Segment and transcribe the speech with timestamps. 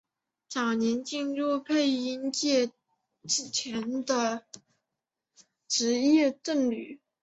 [0.49, 2.67] 早年进入配音业界
[3.27, 4.47] 之前的
[5.67, 6.99] 职业是僧侣。